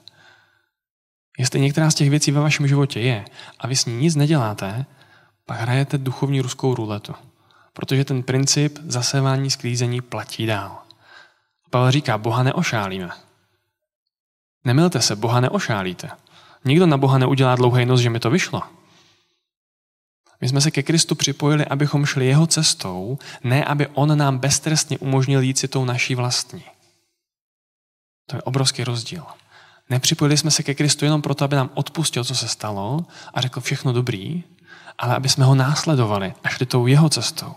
[1.38, 3.24] Jestli některá z těch věcí ve vašem životě je
[3.58, 4.86] a vy s ní nic neděláte,
[5.46, 7.14] pak hrajete duchovní ruskou ruletu.
[7.72, 10.78] Protože ten princip zasévání sklízení platí dál.
[11.70, 13.10] Pavel říká, Boha neošálíme.
[14.64, 16.10] Nemilte se, Boha neošálíte.
[16.64, 18.62] Nikdo na Boha neudělá dlouhý nos, že mi to vyšlo.
[20.40, 24.98] My jsme se ke Kristu připojili, abychom šli jeho cestou, ne aby on nám beztrestně
[24.98, 26.64] umožnil jít si tou naší vlastní.
[28.26, 29.24] To je obrovský rozdíl.
[29.90, 33.60] Nepřipojili jsme se ke Kristu jenom proto, aby nám odpustil, co se stalo a řekl
[33.60, 34.44] všechno dobrý,
[35.00, 37.54] ale aby jsme ho následovali a šli tou jeho cestou.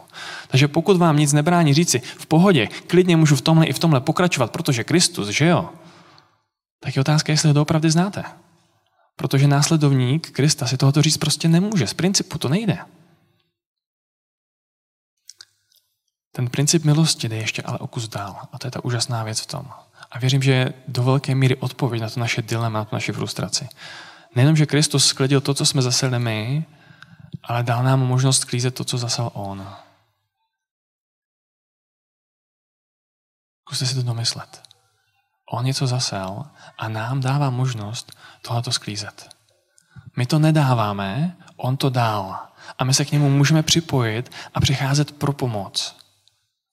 [0.48, 4.02] Takže pokud vám nic nebrání říci, v pohodě, klidně můžu v tomhle i v tomhle
[4.02, 5.70] pokračovat, protože Kristus, že jo?
[6.80, 8.24] Tak je otázka, jestli ho doopravdy znáte.
[9.16, 11.88] Protože následovník Krista si tohoto říct prostě nemůže.
[11.88, 12.78] Z principu to nejde.
[16.32, 18.36] Ten princip milosti jde ještě ale o kus dál.
[18.52, 19.66] A to je ta úžasná věc v tom.
[20.12, 23.12] A věřím, že je do velké míry odpověď na to naše dilema, na to naši
[23.12, 23.68] frustraci.
[24.36, 26.66] Nejenom, že Kristus sklidil to, co jsme zaseli my,
[27.44, 29.76] ale dal nám možnost sklízet to, co zasel On.
[33.62, 34.62] Zkuste si to domyslet.
[35.52, 36.46] On něco zasel
[36.78, 39.30] a nám dává možnost tohleto sklízet.
[40.16, 42.48] My to nedáváme, on to dál.
[42.80, 45.96] A my se k němu můžeme připojit a přicházet pro pomoc.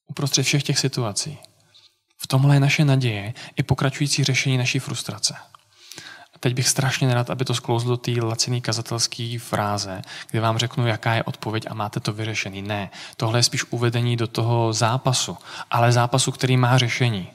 [0.07, 1.39] Uprostřed všech těch situací.
[2.17, 5.37] V tomhle je naše naděje i pokračující řešení naší frustrace.
[6.41, 10.87] Teď bych strašně nerad, aby to sklouzlo do té laciný kazatelské fráze, kde vám řeknu,
[10.87, 12.63] jaká je odpověď a máte to vyřešený.
[12.63, 15.37] Ne, tohle je spíš uvedení do toho zápasu,
[15.71, 17.29] ale zápasu, který má řešení.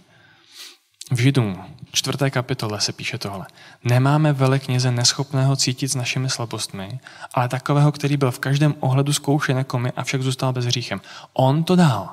[1.11, 3.45] V Židům, čtvrté kapitole se píše tohle.
[3.83, 6.99] Nemáme velekněze neschopného cítit s našimi slabostmi,
[7.33, 11.01] ale takového, který byl v každém ohledu zkoušen jako my, avšak zůstal bez hříchem.
[11.33, 12.09] On to dal.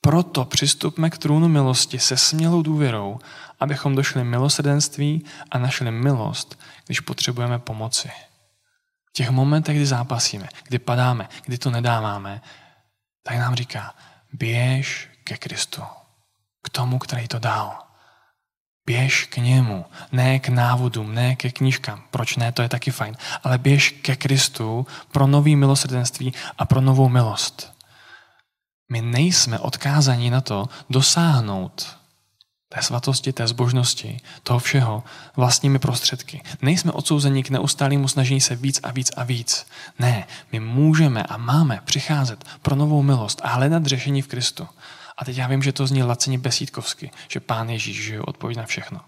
[0.00, 3.18] Proto přistupme k trůnu milosti se smělou důvěrou,
[3.64, 8.10] abychom došli milosrdenství a našli milost, když potřebujeme pomoci.
[9.08, 12.42] V těch momentech, kdy zápasíme, kdy padáme, kdy to nedáváme,
[13.22, 13.94] tak nám říká,
[14.32, 15.82] běž ke Kristu,
[16.62, 17.78] k tomu, který to dal.
[18.86, 22.02] Běž k němu, ne k návodům, ne ke knížkám.
[22.10, 23.16] Proč ne, to je taky fajn.
[23.44, 27.72] Ale běž ke Kristu pro nový milosrdenství a pro novou milost.
[28.92, 32.03] My nejsme odkázaní na to dosáhnout
[32.74, 35.04] té svatosti, té zbožnosti, toho všeho
[35.36, 36.42] vlastními prostředky.
[36.62, 39.66] Nejsme odsouzeni k neustálému snažení se víc a víc a víc.
[39.98, 44.68] Ne, my můžeme a máme přicházet pro novou milost a hledat řešení v Kristu.
[45.16, 48.58] A teď já vím, že to zní laceně besídkovsky, že Pán Ježíš, že je odpověď
[48.58, 49.00] na všechno.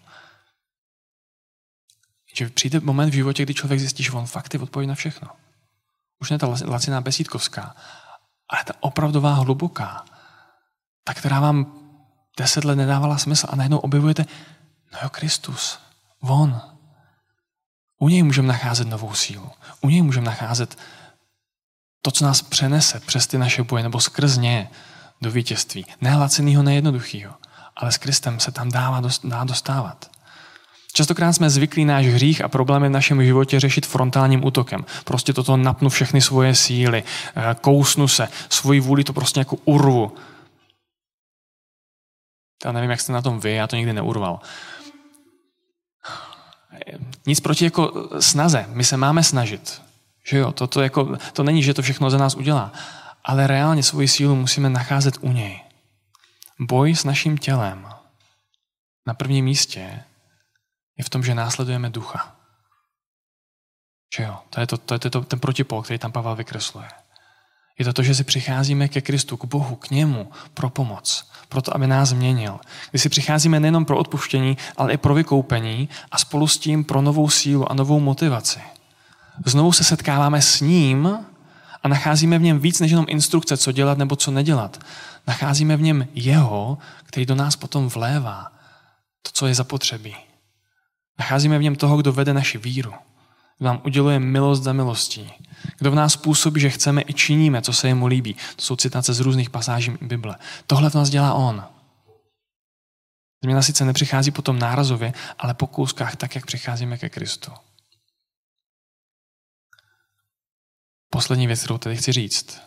[2.35, 5.29] Že přijde moment v životě, kdy člověk zjistí, že on fakt je odpověď na všechno.
[6.20, 7.74] Už ne ta laciná besídkovská,
[8.48, 10.05] ale ta opravdová hluboká,
[11.05, 11.86] ta, která vám
[12.37, 14.27] deset let nedávala smysl a najednou objevujete,
[14.92, 15.79] no jo, Kristus,
[16.20, 16.61] on.
[17.99, 19.51] U něj můžeme nacházet novou sílu.
[19.81, 20.79] U něj můžeme nacházet
[22.03, 24.70] to, co nás přenese přes ty naše boje, nebo skrz ně
[25.22, 25.87] do vítězství.
[26.01, 27.35] Ne lacinýho, nejednoduchýho,
[27.77, 30.11] ale s Kristem se tam dává, dá dostávat.
[30.92, 34.85] Častokrát jsme zvyklí náš hřích a problémy v našem životě řešit frontálním útokem.
[35.05, 37.05] Prostě toto napnu všechny svoje síly,
[37.37, 40.12] eh, kousnu se, svoji vůli to prostě jako urvu.
[42.64, 44.40] Já nevím, jak jste na tom vy, já to nikdy neurval.
[47.27, 48.66] Nic proti jako snaze.
[48.69, 49.83] My se máme snažit.
[50.25, 52.73] Že jo, to, to, jako, to není, že to všechno za nás udělá.
[53.25, 55.61] Ale reálně svoji sílu musíme nacházet u něj.
[56.61, 57.88] Boj s naším tělem
[59.07, 60.05] na prvním místě
[60.97, 62.37] je v tom, že následujeme ducha.
[64.16, 66.88] Že jo, to je, to, to je to, ten protipol, který tam Pavel vykresluje.
[67.79, 71.62] Je to to, že si přicházíme ke Kristu, k Bohu, k němu pro pomoc, pro
[71.62, 72.61] to, aby nás změnil.
[72.91, 77.03] Kdy si přicházíme nejenom pro odpuštění, ale i pro vykoupení a spolu s tím pro
[77.03, 78.61] novou sílu a novou motivaci.
[79.45, 81.19] Znovu se setkáváme s ním
[81.83, 84.81] a nacházíme v něm víc než jenom instrukce, co dělat nebo co nedělat.
[85.27, 88.53] Nacházíme v něm jeho, který do nás potom vlévá
[89.23, 90.17] to, co je zapotřebí.
[91.19, 92.93] Nacházíme v něm toho, kdo vede naši víru.
[93.61, 95.33] Nám uděluje milost za milostí.
[95.79, 98.35] Kdo v nás působí, že chceme i činíme, co se jemu líbí.
[98.57, 100.37] To jsou citace z různých pasáží Bible.
[100.66, 101.64] Tohle v nás dělá on.
[103.45, 107.53] Změna sice nepřichází potom nárazově, ale po kouskách tak, jak přicházíme ke Kristu.
[111.11, 112.61] Poslední věc, kterou tedy chci říct.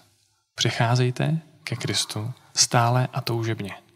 [0.56, 3.89] Přicházejte ke Kristu stále a toužebně.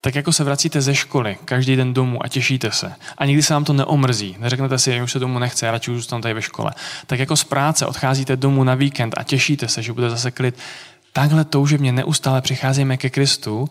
[0.00, 3.54] Tak jako se vracíte ze školy každý den domů a těšíte se a nikdy se
[3.54, 6.42] vám to neomrzí, neřeknete si, že už se domů nechce, radši už zůstanu tady ve
[6.42, 6.72] škole.
[7.06, 10.58] Tak jako z práce odcházíte domů na víkend a těšíte se, že bude zase klid,
[11.12, 13.68] takhle toužebně neustále přicházíme ke Kristu,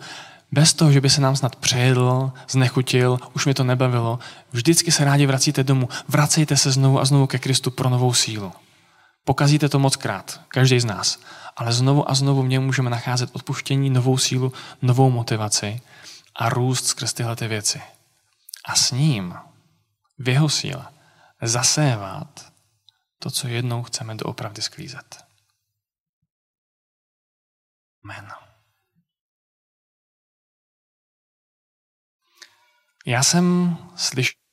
[0.51, 4.19] bez toho, že by se nám snad přejedl, znechutil, už mi to nebavilo.
[4.51, 5.89] Vždycky se rádi vracíte domů.
[6.07, 8.51] Vracejte se znovu a znovu ke Kristu pro novou sílu.
[9.25, 11.19] Pokazíte to moc krát, každý z nás.
[11.57, 15.81] Ale znovu a znovu v něm můžeme nacházet odpuštění, novou sílu, novou motivaci
[16.35, 17.81] a růst skrz tyhle ty věci.
[18.65, 19.35] A s ním,
[20.17, 20.93] v jeho síle,
[21.41, 22.53] zasévat
[23.19, 25.25] to, co jednou chceme doopravdy sklízet.
[28.03, 28.31] Amen.
[33.05, 34.45] Já jsem slyšel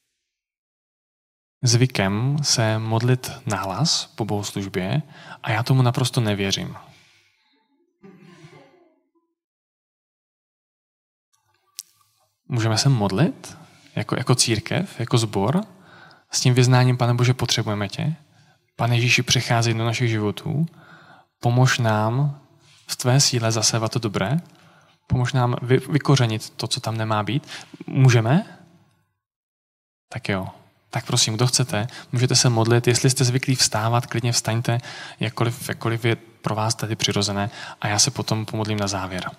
[1.63, 5.03] zvykem se modlit nahlas po bohoslužbě
[5.43, 6.77] a já tomu naprosto nevěřím.
[12.53, 13.59] Můžeme se modlit
[13.97, 15.61] jako, jako církev, jako zbor,
[16.31, 18.15] s tím vyznáním, Pane Bože, potřebujeme tě.
[18.77, 20.67] Pane Ježíši, přicházej do našich životů.
[21.41, 22.41] Pomož nám
[22.87, 24.41] v tvé síle zasévat to dobré.
[25.07, 27.49] Pomož nám vy, vykořenit to, co tam nemá být.
[27.87, 28.59] Můžeme?
[30.09, 30.49] Tak jo.
[30.91, 32.87] Tak prosím, kdo chcete, můžete se modlit.
[32.87, 34.79] Jestli jste zvyklí vstávat, klidně vstaňte,
[35.21, 37.51] jakkoliv, jakkoliv je pro vás tady přirozené.
[37.81, 39.31] A já se potom pomodlím na závěr.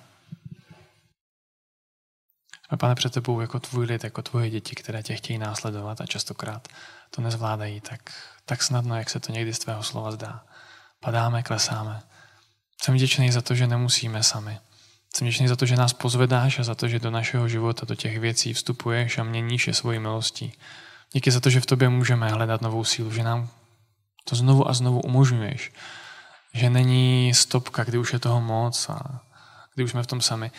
[2.78, 6.68] Pane, před tebou jako tvůj lid, jako tvoje děti, které tě chtějí následovat a častokrát
[7.10, 8.14] to nezvládají tak,
[8.46, 10.44] tak snadno, jak se to někdy z tvého slova zdá.
[11.00, 12.02] Padáme, klesáme.
[12.82, 14.60] Jsem vděčný za to, že nemusíme sami.
[15.16, 17.96] Jsem vděčný za to, že nás pozvedáš a za to, že do našeho života, do
[17.96, 20.54] těch věcí vstupuješ a měníš je svojí milostí.
[21.14, 23.50] Díky za to, že v tobě můžeme hledat novou sílu, že nám
[24.24, 25.72] to znovu a znovu umožňuješ.
[26.54, 29.22] Že není stopka, kdy už je toho moc a
[29.76, 30.52] kdy už jsme v tom sami.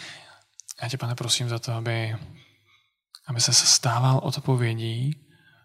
[0.82, 2.16] Já tě, pane, prosím za to, aby,
[3.26, 5.24] aby se stával odpovědí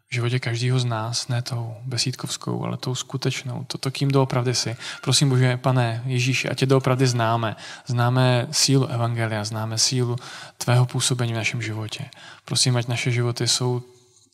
[0.10, 4.56] v životě každého z nás, ne tou besídkovskou, ale tou skutečnou, to, to kým doopravdy
[4.56, 4.78] si.
[5.02, 7.56] Prosím Bože, pane Ježíši, ať tě doopravdy známe.
[7.86, 10.16] Známe sílu Evangelia, známe sílu
[10.58, 12.10] tvého působení v našem životě.
[12.46, 13.82] Prosím, ať naše životy jsou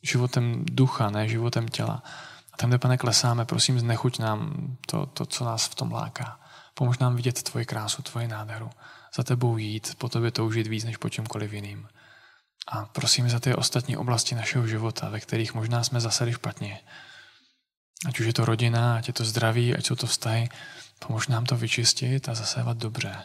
[0.02, 2.02] životem ducha, ne životem těla.
[2.52, 4.52] A tam, kde, pane, klesáme, prosím, znechuť nám
[4.86, 6.40] to, to, co nás v tom láká.
[6.74, 8.70] Pomož nám vidět tvoji krásu, tvoji nádheru.
[9.16, 11.88] Za tebou jít, po tobě toužit víc než po čemkoliv jiným.
[12.68, 16.80] A prosím za ty ostatní oblasti našeho života, ve kterých možná jsme zasady špatně.
[18.06, 20.48] Ať už je to rodina, ať je to zdraví, ať jsou to vztahy,
[20.98, 23.16] pomož nám to vyčistit a zasévat dobře.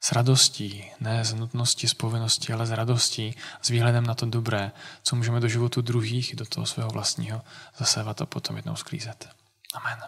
[0.00, 4.72] S radostí, ne z nutnosti, z povinnosti, ale s radostí, s výhledem na to dobré,
[5.02, 7.42] co můžeme do životu druhých i do toho svého vlastního
[7.78, 9.28] zasévat a potom jednou sklízet.
[9.74, 9.98] Amen.